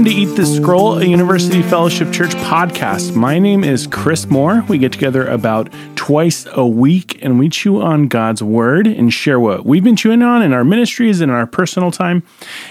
[0.00, 3.14] Welcome to Eat the Scroll, a University Fellowship Church podcast.
[3.14, 4.64] My name is Chris Moore.
[4.66, 9.38] We get together about twice a week and we chew on God's Word and share
[9.38, 12.22] what we've been chewing on in our ministries and in our personal time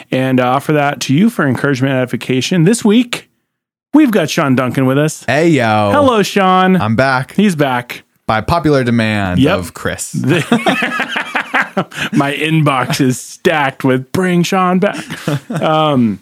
[0.09, 2.63] and uh, offer that to you for encouragement and edification.
[2.63, 3.29] This week,
[3.93, 5.23] we've got Sean Duncan with us.
[5.25, 5.91] Hey yo.
[5.93, 6.77] Hello, Sean.
[6.77, 8.05] I'm back He's back.
[8.25, 9.59] by popular demand Yep.
[9.59, 10.15] of Chris.
[10.25, 10.33] My
[12.35, 15.05] inbox is stacked with bring Sean back.
[15.61, 16.19] Um,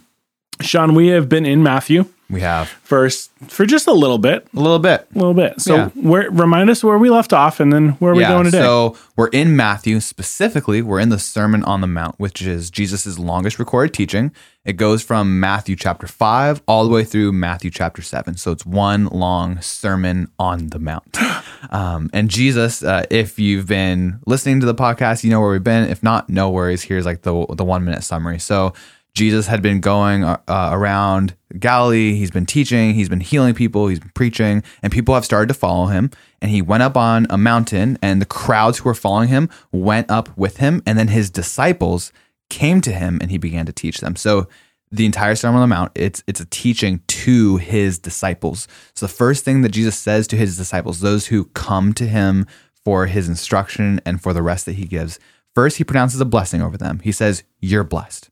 [0.62, 4.48] Sean, we have been in Matthew We have first for just a little bit.
[4.56, 5.08] a little bit.
[5.16, 5.62] A little bit.
[5.62, 5.90] So, Yeah.
[5.96, 8.60] where, remind us where we left off, and then where are we going today?
[8.60, 10.82] So we're in Matthew specifically.
[10.82, 14.32] We're in the Sermon on the Mount, which is Jesus' longest recorded teaching.
[14.66, 18.36] It goes from Matthew chapter five all the way through Matthew chapter seven.
[18.36, 21.18] So it's one long sermon on the Mount.
[21.72, 25.64] Um, and Jesus, uh, if you've been listening to the podcast, you know where we've
[25.64, 25.90] been.
[25.90, 26.84] If not, no worries.
[26.84, 28.38] Here's like the the one minute summary.
[28.40, 28.74] So
[29.18, 32.14] Jesus had been going uh, around Galilee.
[32.14, 35.56] He's been teaching, he's been healing people, he's been preaching, and people have started to
[35.56, 36.12] follow him.
[36.40, 40.12] And he went up on a mountain, and the crowds who were following him went
[40.12, 40.84] up with him.
[40.86, 42.14] And then his disciples
[42.52, 44.16] came to him, and he began to teach them.
[44.16, 44.48] So
[44.92, 48.68] the entire Sermon on the Mount, it's it's a teaching to his disciples.
[48.94, 52.46] So the first thing that Jesus says to his disciples, those who come to him
[52.86, 55.20] for his instruction and for the rest that he gives,
[55.56, 57.00] first he pronounces a blessing over them.
[57.00, 58.30] He says, "You're blessed."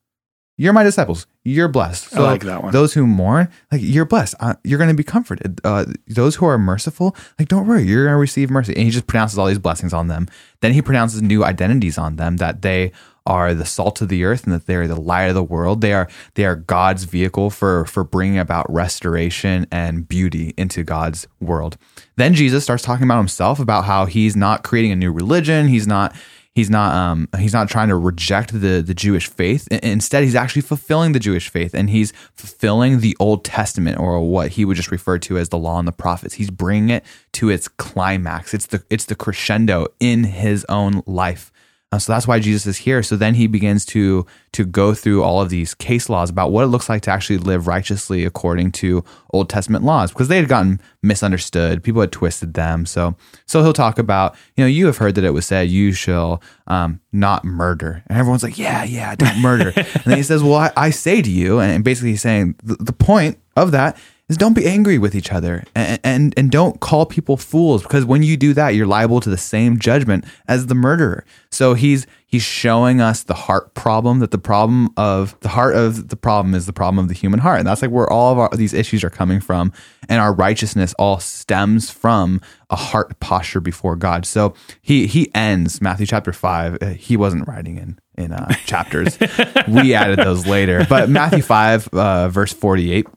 [0.58, 1.28] You're my disciples.
[1.44, 2.16] You're blessed.
[2.16, 2.72] I like that one.
[2.72, 4.36] Those who mourn, like you're blessed.
[4.39, 5.59] Uh, you're going to be comforted.
[5.64, 8.73] Uh, those who are merciful, like don't worry, you're going to receive mercy.
[8.73, 10.28] And he just pronounces all these blessings on them.
[10.61, 12.94] Then he pronounces new identities on them that they
[13.28, 15.81] are the salt of the earth and that they are the light of the world.
[15.81, 21.28] They are they are God's vehicle for for bringing about restoration and beauty into God's
[21.42, 21.78] world.
[22.16, 25.67] Then Jesus starts talking about himself about how he's not creating a new religion.
[25.67, 26.16] He's not
[26.56, 29.67] he's not um he's not trying to reject the the Jewish faith.
[29.67, 34.53] Instead, he's actually fulfilling the Jewish faith and he's fulfilling the Old Testament or what
[34.53, 36.36] he would just refer to as the law and the prophets.
[36.36, 38.54] He's bringing it to its climax.
[38.54, 41.52] It's the it's the crescendo in his own life.
[41.95, 43.02] Uh, so that's why Jesus is here.
[43.02, 46.64] So then he begins to to go through all of these case laws about what
[46.64, 50.50] it looks like to actually live righteously according to Old Testament laws because they had
[50.50, 51.83] gotten misunderstood.
[51.83, 52.86] People had twisted them.
[52.86, 55.94] So so he'll talk about you know you have heard that it was said you
[55.94, 59.72] shall um, not murder, and everyone's like yeah yeah don't murder.
[59.76, 62.76] and then he says well I, I say to you, and basically he's saying the,
[62.76, 63.98] the point of that
[64.30, 68.05] is don't be angry with each other and, and and don't call people fools because
[68.05, 71.25] when you do that you're liable to the same judgment as the murderer.
[71.52, 76.09] So he's he's showing us the heart problem that the problem of the heart of
[76.09, 77.59] the problem is the problem of the human heart.
[77.59, 79.71] And that's like where all of our, these issues are coming from.
[80.09, 84.25] And our righteousness all stems from a heart posture before god.
[84.25, 89.17] So he he ends matthew chapter 5 uh, he wasn't writing in in uh, chapters.
[89.67, 90.85] We added those later.
[90.87, 93.08] But matthew 5 uh, verse 48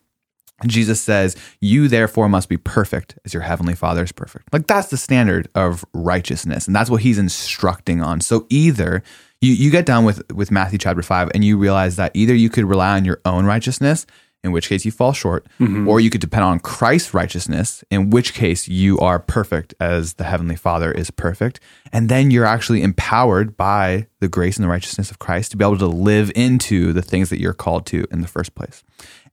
[0.67, 4.53] Jesus says, You therefore must be perfect as your heavenly Father is perfect.
[4.53, 6.67] Like that's the standard of righteousness.
[6.67, 8.21] And that's what he's instructing on.
[8.21, 9.03] So either
[9.41, 12.51] you, you get done with, with Matthew chapter 5 and you realize that either you
[12.51, 14.05] could rely on your own righteousness,
[14.45, 15.45] in which case you fall short,
[15.87, 20.25] or you could depend on Christ's righteousness, in which case you are perfect as the
[20.25, 21.59] heavenly Father is perfect.
[21.93, 25.65] And then you're actually empowered by the grace and the righteousness of Christ to be
[25.65, 28.85] able to live into the things that you're called to in the first place.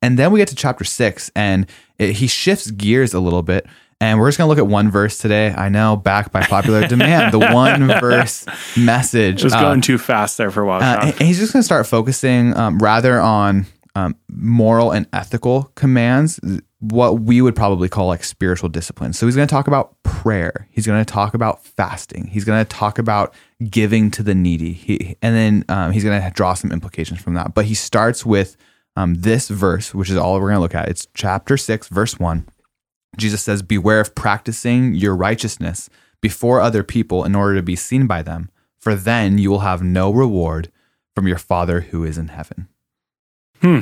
[0.02, 1.68] And then we get to chapter six, and
[2.00, 3.68] it, he shifts gears a little bit.
[4.02, 5.54] And we're just going to look at one verse today.
[5.56, 8.46] I know, back by popular demand, the one verse
[8.76, 9.42] message.
[9.42, 10.82] Just Uh, going too fast there for a while.
[10.84, 13.66] uh, and he's just going to start focusing um, rather on
[13.96, 16.40] um, moral and ethical commands,
[16.80, 19.14] what we would probably call like spiritual discipline.
[19.14, 20.68] So he's going to talk about prayer.
[20.70, 22.28] He's going to talk about fasting.
[22.28, 23.34] He's going to talk about
[23.70, 24.74] giving to the needy.
[24.74, 27.54] He, and then um, he's going to draw some implications from that.
[27.54, 28.58] But he starts with
[28.98, 30.90] um, this verse, which is all we're going to look at.
[30.90, 32.48] It's chapter 6, verse 1.
[33.18, 35.90] Jesus says, Beware of practicing your righteousness
[36.22, 39.82] before other people in order to be seen by them, for then you will have
[39.82, 40.72] no reward
[41.14, 42.68] from your Father who is in heaven.
[43.66, 43.80] Hmm.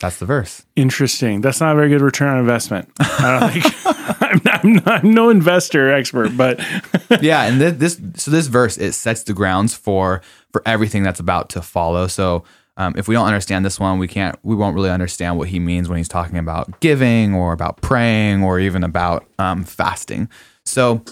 [0.00, 0.66] That's the verse.
[0.74, 1.40] Interesting.
[1.40, 2.90] That's not a very good return on investment.
[2.98, 3.86] I don't think
[4.22, 6.58] I'm, not, I'm, not, I'm no investor expert, but
[7.22, 11.20] yeah, and this, this so this verse it sets the grounds for for everything that's
[11.20, 12.08] about to follow.
[12.08, 12.42] So
[12.76, 15.60] um, if we don't understand this one, we can't we won't really understand what he
[15.60, 20.28] means when he's talking about giving or about praying or even about um, fasting.
[20.64, 21.04] So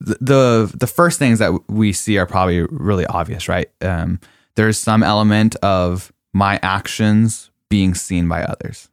[0.00, 3.70] the, the the first things that we see are probably really obvious, right?
[3.82, 4.18] Um,
[4.56, 8.90] there's some element of my actions being seen by others.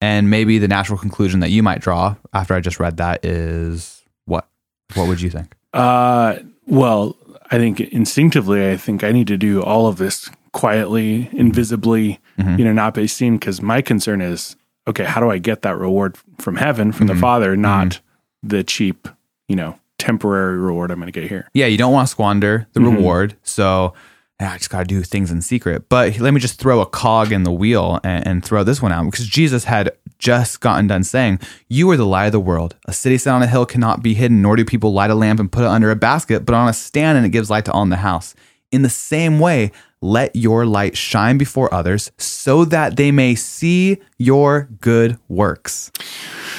[0.00, 4.02] And maybe the natural conclusion that you might draw after I just read that is
[4.24, 4.48] what?
[4.94, 5.54] What would you think?
[5.72, 7.16] uh, well,
[7.50, 12.64] I think instinctively, I think I need to do all of this quietly, invisibly, you
[12.64, 13.36] know, not be seen.
[13.36, 14.56] Because my concern is,
[14.88, 18.00] okay, how do I get that reward from heaven, from the Father, not
[18.42, 19.08] the cheap,
[19.48, 21.48] you know, temporary reward I'm going to get here?
[21.54, 23.36] Yeah, you don't want to squander the reward.
[23.42, 24.00] So "Ah,
[24.40, 25.88] I just got to do things in secret.
[25.88, 28.92] But let me just throw a cog in the wheel and, and throw this one
[28.92, 31.38] out because Jesus had just gotten done saying,
[31.68, 32.74] You are the light of the world.
[32.86, 35.38] A city set on a hill cannot be hidden, nor do people light a lamp
[35.38, 37.72] and put it under a basket, but on a stand and it gives light to
[37.72, 38.34] all in the house.
[38.72, 39.70] In the same way,
[40.00, 45.92] let your light shine before others so that they may see your good works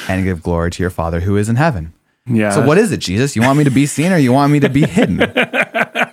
[0.08, 1.94] and give glory to your Father who is in heaven.
[2.28, 2.52] Yeah.
[2.52, 3.36] So, what is it, Jesus?
[3.36, 5.18] You want me to be seen or you want me to be hidden?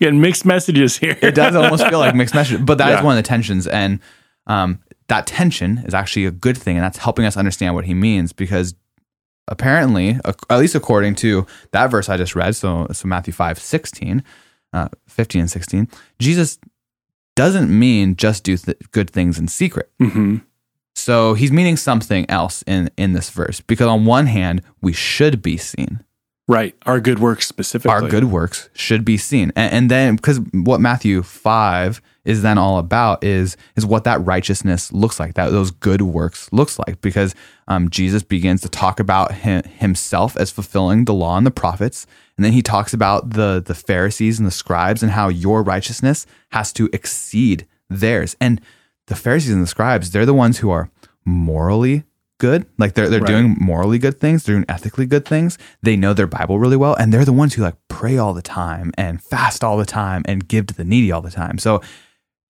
[0.00, 1.16] Getting mixed messages here.
[1.22, 3.02] it does almost feel like mixed message, but that is Yeah.
[3.04, 3.66] one of the tensions.
[3.66, 4.00] And
[4.46, 6.76] um, that tension is actually a good thing.
[6.76, 8.74] And that's helping us understand what he means because
[9.48, 14.22] apparently, at least according to that verse I just read, so, so Matthew 5 16,
[14.72, 15.88] uh, 15 and 16,
[16.18, 16.58] Jesus
[17.36, 19.90] doesn't mean just do th- good things in secret.
[19.98, 20.36] hmm
[20.94, 25.42] So he's meaning something else in, in this verse because on one hand, we should
[25.42, 26.04] be seen.
[26.46, 26.74] Right.
[26.84, 27.90] Our good works specifically.
[27.90, 32.58] our good works should be seen and, and then because what matthew 5 is then
[32.58, 37.00] all about is is what that righteousness looks like that those good works looks like
[37.00, 37.34] because
[37.68, 42.06] um, jesus begins to talk about him, himself as fulfilling the law and the prophets
[42.36, 46.26] and then he talks about the the pharisees and the scribes and how your righteousness
[46.50, 48.60] has to exceed theirs and
[49.06, 50.90] the pharisees and the scribes they're the ones who are
[51.24, 52.04] morally
[52.38, 52.66] good.
[52.78, 53.28] Like they're, they're Right.
[53.28, 54.42] doing morally good things.
[54.44, 55.56] They're doing ethically good things.
[55.82, 58.42] They know their bible really well and they're the ones who like pray all the
[58.42, 61.58] time and fast all the time and give to the needy all the time.
[61.58, 61.80] So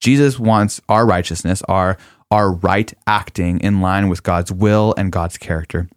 [0.01, 1.97] jesus wants our righteousness our
[2.31, 5.89] our right acting in line with god's will and god's character.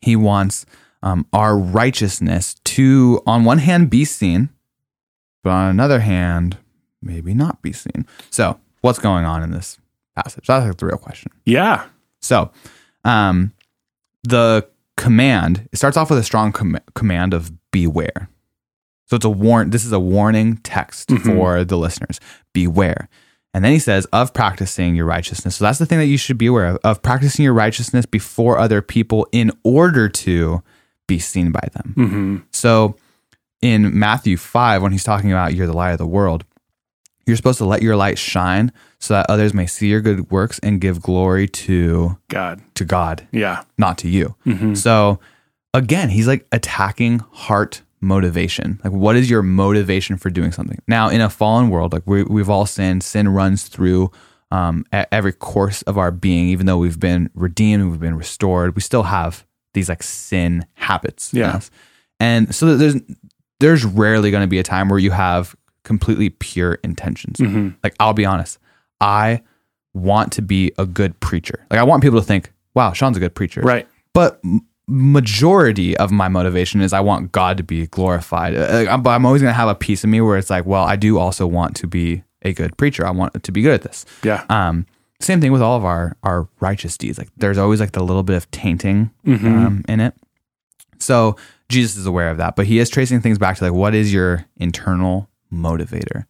[0.00, 0.64] He wants
[1.02, 4.50] um, our righteousness to on one hand be seen
[5.42, 6.58] but on another hand
[7.02, 8.06] maybe not be seen.
[8.30, 9.78] So what's going on in this
[10.14, 10.46] passage?
[10.46, 11.32] That's like the real question.
[11.44, 11.84] Yeah.
[12.20, 12.50] so,
[13.04, 13.52] um,
[14.24, 14.66] the
[14.96, 18.28] command it starts off with a strong com- command of beware.
[19.06, 19.70] So it's a warn.
[19.70, 21.22] This is a warning text Mhm.
[21.24, 22.20] for the listeners.
[22.52, 23.08] Beware.
[23.52, 25.56] And then he says of practicing your righteousness.
[25.56, 28.58] So that's the thing that you should be aware of of practicing your righteousness before
[28.58, 30.62] other people in order to
[31.08, 31.92] be seen by them.
[31.96, 32.96] hmm So
[33.62, 36.44] in Matthew 5, when he's talking about you're the light of the world,
[37.30, 40.58] you're supposed to let your light shine so that others may see your good works
[40.60, 42.60] and give glory to God.
[42.74, 43.62] to God, Yeah.
[43.78, 44.34] not to you.
[44.44, 45.20] hmm So
[45.72, 48.80] again, he's like attacking heart motivation.
[48.84, 50.78] Like what is your motivation for doing something?
[50.88, 54.10] Now, in a fallen world, like we, we've all sinned, sin runs through
[54.50, 58.82] um, every course of our being, even though we've been redeemed, we've been restored, we
[58.82, 61.32] still have these like sin habits.
[61.32, 61.60] Yeah.
[62.18, 62.96] And so there's
[63.60, 65.54] there's rarely going to be a time where you have
[65.84, 67.38] completely pure intentions.
[67.38, 68.58] hmm Like I'll be honest,
[69.00, 69.42] I
[69.94, 71.66] want to be a good preacher.
[71.70, 73.88] Like I want people to think, "Wow, Sean's a good preacher." Right.
[74.14, 78.54] But m- majority of my motivation is I want God to be glorified.
[78.56, 80.50] Uh, like, I'm- But I'm always going to have a piece of me where it's
[80.50, 83.06] like, well, I do also want to be a good preacher.
[83.06, 84.04] I want to be good at this.
[84.24, 84.44] Yeah.
[84.48, 84.86] Um,
[85.20, 87.18] same thing with all of our our righteous deeds.
[87.18, 89.44] Like there's always like the little bit of tainting Mhm.
[89.66, 90.14] um, in it.
[90.98, 91.36] So
[91.68, 94.12] Jesus is aware of that, but he is tracing things back to like what is
[94.12, 96.24] your internal motivator?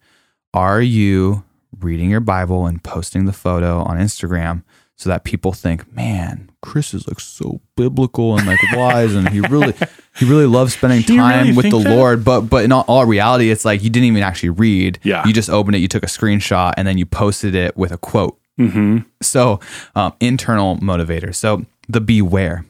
[0.53, 1.43] Are you
[1.79, 4.63] reading your Bible and posting the photo on Instagram
[4.97, 9.39] so that people think, man, Chris is like so biblical and like wise, and he
[9.41, 9.73] really
[10.17, 11.89] he really loves spending time really with the that?
[11.95, 12.23] Lord.
[12.23, 14.99] But but in all, all reality, it's like you didn't even actually read.
[15.03, 15.25] Yeah.
[15.25, 17.97] you just opened it, you took a screenshot, and then you posted it with a
[17.97, 18.37] quote.
[18.57, 19.59] hmm So,
[19.95, 21.33] um, internal motivator.
[21.33, 22.65] So, the beware.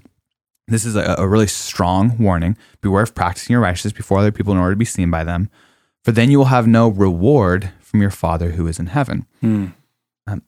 [0.67, 2.55] This is a, a really strong warning.
[2.81, 5.49] Beware of practicing your righteousness before other people in order to be seen by them,
[6.03, 9.25] for then you will have no reward from your Father who is in heaven.
[9.43, 9.73] Mm.
[10.27, 10.41] Um,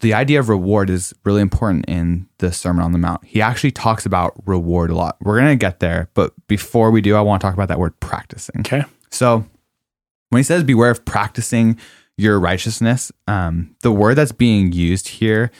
[0.00, 3.24] the idea of reward is really important in the Sermon on the Mount.
[3.24, 5.16] He actually talks about reward a lot.
[5.20, 7.78] We're going to get there, but before we do, I want to talk about that
[7.78, 8.60] word practicing.
[8.60, 8.84] Okay.
[9.10, 9.44] So
[10.28, 11.78] when he says beware of practicing
[12.16, 15.50] your righteousness, um, the word that's being used here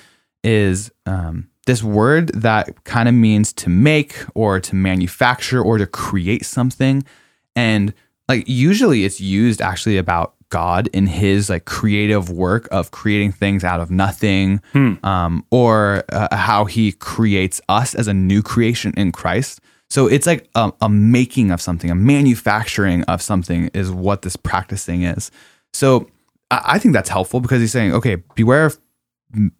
[0.44, 5.86] is um, this word that kind of means to make or to manufacture or to
[5.86, 7.02] create something.
[7.56, 7.92] And
[8.30, 13.62] like usually it's used actually about God in his like creative work of creating things
[13.64, 14.60] out of nothing
[15.12, 19.60] um, or uh, how he creates us as a new creation in Christ.
[19.94, 24.36] So it's like a, a making of something, a manufacturing of something is what this
[24.36, 25.30] practicing is.
[25.72, 26.08] So
[26.50, 28.78] I, I think that's helpful because he's saying, okay, beware of
[29.34, 29.52] m-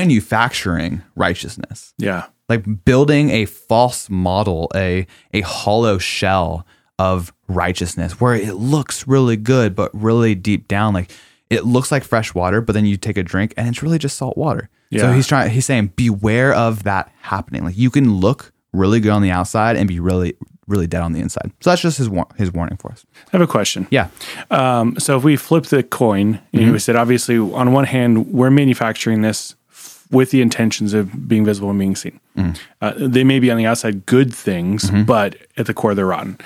[0.00, 2.26] manufacturing righteousness Yeah.
[2.48, 6.66] like building a false model, a a hollow shell
[6.98, 11.10] of righteousness where it looks really good, but really deep down, like
[11.50, 14.16] it looks like fresh water, but then you take a drink and it's really just
[14.16, 14.68] salt water.
[14.96, 15.50] So he's trying.
[15.50, 17.64] He's saying beware of that happening.
[17.64, 20.36] Like you can look really good on the outside and be really
[20.68, 21.52] really dead on the inside.
[21.60, 23.04] So that's just his war- his warning for us.
[23.28, 23.86] I have a question.
[23.90, 24.08] Yeah.
[24.50, 26.72] Um, so if we flip the coin, and Mm-hmm.
[26.72, 31.44] we said obviously on one hand we're manufacturing this f- with the intentions of being
[31.44, 32.18] visible and being seen.
[32.36, 32.58] Mm.
[32.80, 35.02] Uh, they may be on the outside good things, Mm-hmm.
[35.04, 36.38] but at the core they're rotten.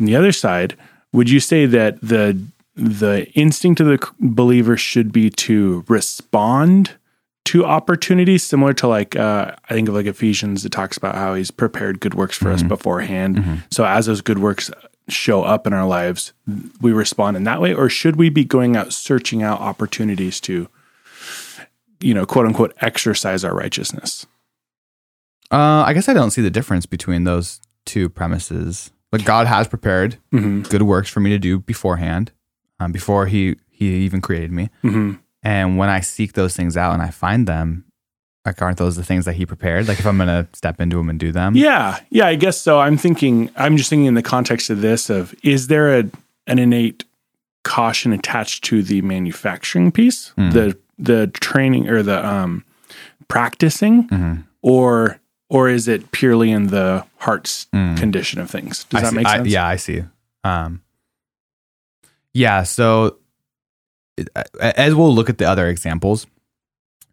[0.00, 0.76] On the other side,
[1.12, 2.40] would you say that the
[2.74, 6.92] the instinct of the believer should be to respond
[7.44, 11.34] to opportunities similar to like uh, I think of like Ephesians it talks about how
[11.34, 13.62] he's prepared good works for us beforehand.
[13.70, 14.70] So as those good works
[15.08, 16.32] show up in our lives,
[16.80, 20.68] we respond in that way, or should we be going out searching out opportunities to,
[22.00, 24.26] you know, quote unquote, exercise our righteousness?
[25.50, 28.92] Uh, I guess I don't see the difference between those two premises.
[29.12, 30.62] Like God has prepared Mm-hmm.
[30.62, 32.32] good works for me to do beforehand,
[32.78, 34.68] um, before he he even created me.
[34.84, 35.12] Mm-hmm.
[35.42, 37.84] And when I seek those things out and I find them,
[38.44, 39.88] like aren't those the things that he prepared?
[39.88, 42.78] Like if I'm gonna step into them and do them, Yeah, yeah, I guess so.
[42.78, 46.04] I'm thinking, I'm just thinking in the context of this: of is there a
[46.46, 47.04] an innate
[47.64, 52.64] caution attached to the manufacturing piece, the the training or the um,
[53.28, 54.44] practicing, Mhm.
[54.62, 55.19] or
[55.50, 58.84] or is it purely in the heart's condition of things?
[58.84, 59.48] Does I that see- make I- sense?
[59.48, 60.02] yeah, I see.
[60.44, 60.80] Um,
[62.32, 62.62] yeah.
[62.62, 63.16] So
[64.16, 64.28] it-
[64.60, 66.26] as we'll look at the other examples,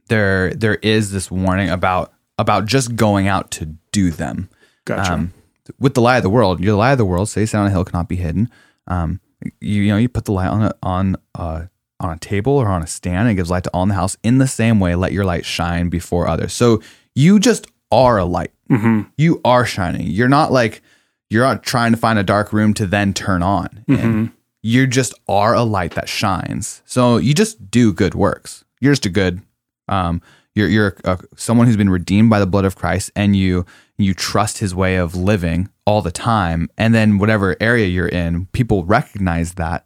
[0.08, 4.50] there there is this warning about about just going out to do them.
[4.86, 5.14] Gotcha.
[5.14, 5.34] Um,
[5.80, 7.28] with the lie of the world, you're the lie of the world.
[7.28, 8.50] Say, set on a hill cannot be hidden.
[8.88, 9.20] Um,
[9.60, 11.68] you, you know, you put the light on a, on a,
[12.00, 13.96] on a table or on a stand, and it gives light to all in the
[13.96, 14.16] house.
[14.24, 16.54] In the same way, let your light shine before others.
[16.54, 16.82] So
[17.16, 18.52] you just are a light.
[18.70, 20.08] hmm You are shining.
[20.08, 20.82] You're not like
[21.30, 23.84] you're not trying to find a dark room to then turn on.
[23.88, 24.32] And
[24.64, 26.82] you just are a light that shines.
[26.86, 28.64] So you just do good works.
[28.80, 29.42] You're just a good.
[29.88, 30.22] Um,
[30.56, 33.66] you're you're a, someone who's been redeemed by the blood of Christ, and you
[33.98, 36.70] you trust His way of living all the time.
[36.78, 39.86] And then whatever area you're in, people recognize that.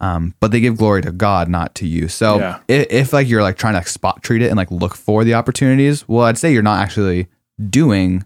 [0.00, 2.08] Um, but they give glory to God, not to you.
[2.08, 2.58] So Yeah.
[2.68, 5.34] if, if like you're like trying to spot treat it and like look for the
[5.34, 7.26] opportunities, well, I'd say you're not actually
[7.68, 8.24] doing.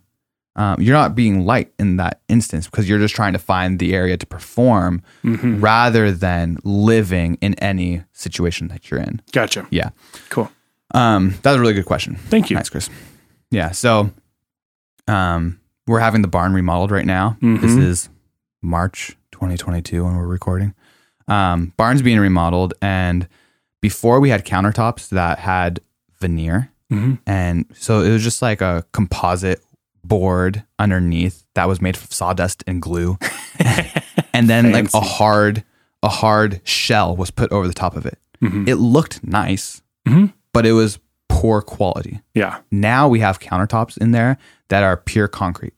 [0.57, 3.93] Um, you're not being light in that instance because you're just trying to find the
[3.93, 5.61] area to perform Mm-hmm.
[5.61, 9.21] rather than living in any situation that you're in.
[9.33, 9.67] Gotcha.
[9.71, 9.91] Yeah.
[10.29, 10.49] Cool.
[10.95, 12.15] Um, that's a really good question.
[12.15, 12.57] Thank you.
[12.57, 12.89] Nice, Chris.
[13.51, 13.73] Yeah.
[13.73, 14.13] So,
[15.09, 17.37] um, we're having the barn remodeled right now.
[17.41, 17.83] This Mhm.
[17.83, 18.09] is
[18.63, 20.73] March 2022 when we're recording.
[21.29, 23.29] Um, barn's being remodeled, and
[23.83, 25.81] before we had countertops that had
[26.21, 27.19] veneer, Mhm.
[27.27, 29.63] and so it was just like a composite
[30.05, 33.17] board underneath that was made of sawdust and glue,
[34.33, 35.65] and then like a hard,
[36.03, 38.19] a hard shell was put over the top of it.
[38.43, 38.69] Mhm.
[38.69, 40.33] It looked nice, Mhm.
[40.53, 40.99] but it was
[41.29, 42.21] poor quality.
[42.35, 42.59] Yeah.
[42.71, 44.37] Now we have countertops in there
[44.69, 45.73] that are pure concrete.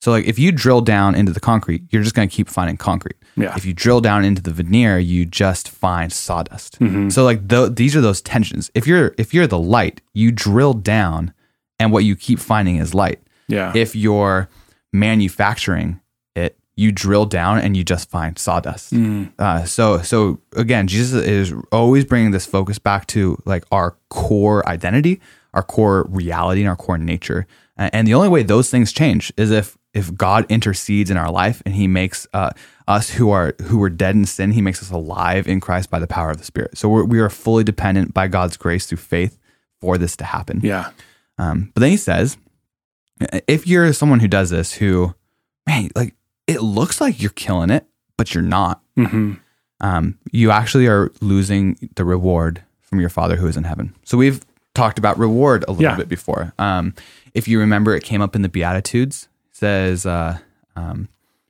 [0.00, 2.76] So like if you drill down into the concrete, you're just going to keep finding
[2.76, 3.16] concrete.
[3.36, 3.54] Yeah.
[3.56, 6.78] If you drill down into the veneer, you just find sawdust.
[6.80, 7.12] Mhm.
[7.12, 8.70] So like th- these are those tensions.
[8.74, 11.32] If you're if you're the light, you drill down
[11.78, 13.20] and what you keep finding is light.
[13.48, 13.72] Yeah.
[13.74, 14.48] If you're
[15.10, 16.00] manufacturing
[16.34, 18.92] it, you drill down and you just find sawdust.
[18.92, 19.30] Mm.
[19.38, 24.66] Uh, so so again, Jesus is always bringing this focus back to like our core
[24.68, 25.20] identity,
[25.54, 27.46] our core reality, and our core nature.
[27.76, 31.62] And the only way those things change is if if God intercedes in our life
[31.64, 32.50] and He makes uh,
[32.88, 35.98] us who are who were dead in sin, He makes us alive in Christ by
[35.98, 36.76] the power of the Spirit.
[36.78, 39.38] So we're, we are fully dependent by God's grace through faith
[39.80, 40.60] for this to happen.
[40.62, 40.90] Yeah.
[41.38, 42.38] Um, but then he says,
[43.46, 45.14] if you're someone who does this, who,
[45.66, 46.14] man, like
[46.46, 49.34] it looks like you're killing it, but you're not, hmm
[49.80, 53.94] um, you actually are losing the reward from your Father who is in heaven.
[54.04, 54.42] So we've
[54.76, 55.96] talked about reward a little Yeah.
[55.96, 56.52] bit before.
[56.58, 56.94] Um,
[57.34, 59.28] if you remember, it came up in the Beatitudes.
[59.50, 60.38] It says, uh,
[60.76, 61.08] um,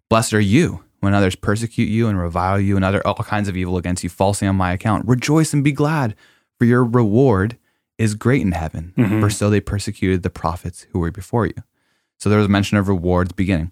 [0.09, 3.57] "Blessed are you." When others persecute you and revile you and utter all kinds of
[3.57, 6.17] evil against you falsely on my account, rejoice and be glad,
[6.59, 7.57] for your reward
[7.99, 8.93] is great in heaven.
[8.97, 9.21] Mhm.
[9.21, 11.55] For so they persecuted the prophets who were before you.
[12.19, 13.71] So there was a mention of rewards beginning.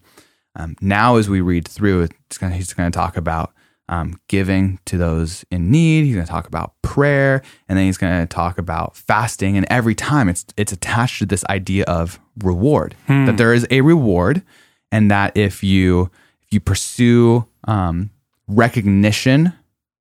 [0.54, 3.52] Um, now, as we read through, it's gonna, he's going to talk about
[3.88, 6.04] um, giving to those in need.
[6.04, 9.56] He's going to talk about prayer, and then he's going to talk about fasting.
[9.56, 12.94] And every time, it's it's attached to this idea of reward.
[13.26, 14.42] That there is a reward,
[14.90, 16.10] and that if you
[16.42, 18.10] if you pursue um,
[18.46, 19.52] recognition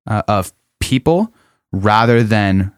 [0.06, 1.32] uh, of people
[1.72, 2.72] rather than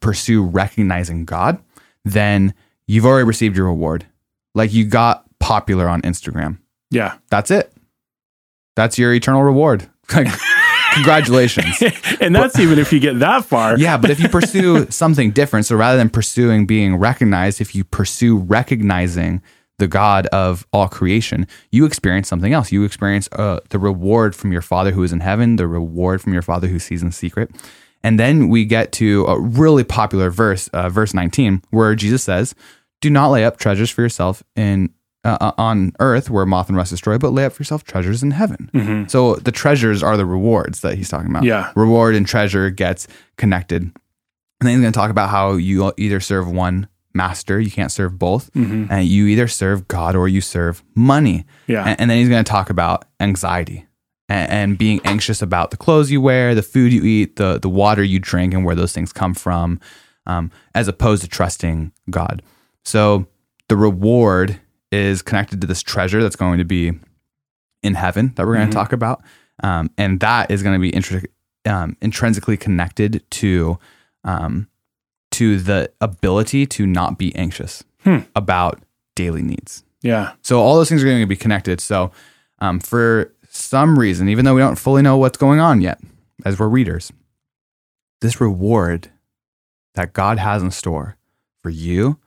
[0.00, 1.62] pursue recognizing God,
[2.04, 2.54] then
[2.86, 4.06] you've already received your reward.
[4.54, 6.58] Like you got popular on Instagram.
[6.90, 7.16] Yeah.
[7.30, 7.72] That's it.
[8.76, 9.88] That's your eternal reward.
[10.94, 11.82] Congratulations.
[12.20, 13.78] and that's even if you get that far.
[13.78, 17.84] Yeah, but if you pursue something different, so rather than pursuing being recognized, if you
[17.84, 19.42] pursue recognizing
[19.78, 22.72] the God of all creation, you experience something else.
[22.72, 26.32] You experience uh, the reward from your Father who is in heaven, the reward from
[26.32, 27.50] your Father who sees in secret.
[28.02, 32.54] And then we get to a really popular verse, uh, verse 19, where Jesus says,
[33.00, 34.92] Do not lay up treasures for yourself in
[35.28, 38.22] uh, uh, on earth where moth and rust destroy, but lay up for yourself treasures
[38.22, 39.06] in heaven.
[39.08, 41.44] So the treasures are the rewards that he's talking about.
[41.44, 41.72] Yeah.
[41.76, 43.06] Reward and treasure gets
[43.36, 43.82] connected.
[43.82, 43.92] And
[44.60, 48.18] then he's going to talk about how you either serve one master, you can't serve
[48.18, 48.50] both,
[48.90, 51.44] and you either serve God or you serve money.
[51.66, 51.84] Yeah.
[51.84, 53.86] And, and then he's going to talk about anxiety
[54.28, 57.68] and, and being anxious about the clothes you wear, the food you eat, the the
[57.68, 59.80] water you drink, and where those things come from,
[60.26, 62.42] um, as opposed to trusting God.
[62.84, 63.26] So
[63.68, 66.92] the reward is connected to this treasure that's going to be
[67.82, 69.22] in heaven that we're going to talk about,
[69.62, 71.26] um, and that is going to be intri-
[71.66, 73.78] um, intrinsically connected to
[74.24, 74.68] um,
[75.30, 77.84] to the ability to not be anxious
[78.34, 78.82] about
[79.14, 79.84] daily needs.
[80.02, 80.32] Yeah.
[80.42, 81.80] So all those things are going to be connected.
[81.80, 82.12] So
[82.60, 86.00] um, for some reason, even though we don't fully know what's going on yet,
[86.44, 87.12] as we're readers,
[88.20, 89.10] this reward
[89.94, 91.16] that God has in store
[91.62, 92.18] for you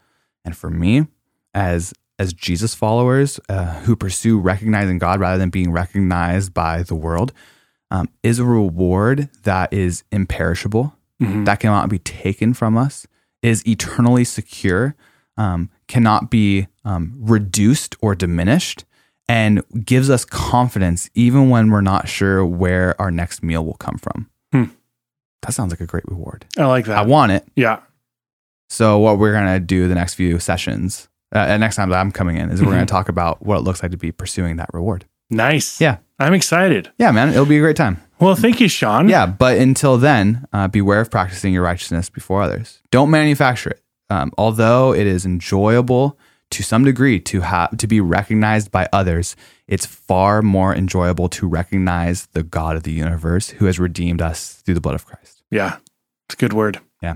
[0.44, 1.08] and for me
[1.54, 6.94] as as Jesus followers uh, who pursue recognizing God rather than being recognized by the
[6.94, 7.34] world
[7.90, 13.08] um, is a reward that is imperishable, that cannot be taken from us,
[13.42, 14.96] is eternally secure,
[15.36, 18.86] um, cannot be um, reduced or diminished,
[19.28, 23.98] and gives us confidence even when we're not sure where our next meal will come
[23.98, 24.30] from.
[24.52, 24.74] Hmm.
[25.42, 26.46] That sounds like a great reward.
[26.56, 27.00] I like that.
[27.00, 27.46] I want it.
[27.56, 27.80] yeah.
[28.70, 32.38] So what we're gonna do the next few sessions, uh, next time that I'm coming
[32.38, 32.76] in, is we're Mm-hmm.
[32.78, 35.06] gonna talk about what it looks like to be pursuing that reward.
[35.30, 35.80] Nice.
[35.80, 35.98] Yeah.
[36.20, 36.92] I'm excited.
[37.00, 38.02] Yeah, man, it'll be a great time.
[38.20, 39.10] Well, thank you, Sean.
[39.10, 42.80] Yeah, but until then, uh, beware of practicing your righteousness before others.
[42.92, 43.82] Don't manufacture it.
[44.10, 46.20] Um, although it is enjoyable
[46.52, 49.36] to some degree to have to be recognized by others,
[49.68, 54.62] it's far more enjoyable to recognize the God of the universe who has redeemed us
[54.66, 55.42] through the blood of Christ.
[55.50, 55.78] Yeah.
[56.28, 56.80] It's a good word.
[57.02, 57.16] Yeah.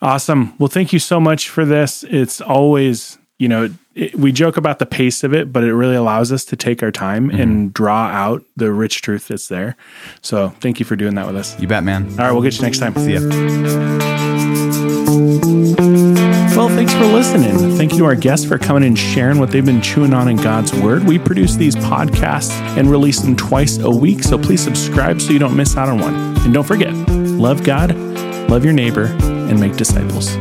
[0.00, 0.54] Awesome.
[0.58, 2.04] Well, thank you so much for this.
[2.04, 5.96] It's always, you know, it, we joke about the pace of it, but it really
[5.96, 7.40] allows us to take our time mm-hmm.
[7.40, 9.76] and draw out the rich truth that's there.
[10.22, 11.58] So thank you for doing that with us.
[11.60, 12.08] You bet, man.
[12.12, 12.94] All right, we'll get you next time.
[12.94, 13.20] See ya.
[16.56, 17.76] Well, thanks for listening.
[17.76, 20.36] Thank you to our guests for coming and sharing what they've been chewing on in
[20.36, 21.04] God's Word.
[21.04, 25.38] We produce these podcasts and release them twice a week, so please subscribe so you
[25.38, 26.14] don't miss out on one.
[26.14, 27.94] And don't forget, love God,
[28.48, 30.34] love your neighbor, and make disciples.